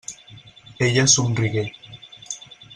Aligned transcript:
Ella 0.79 1.05
somrigué. 1.05 1.73